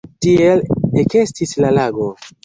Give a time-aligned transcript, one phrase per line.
[0.25, 0.61] Tiel
[1.01, 2.07] ekestis la lago.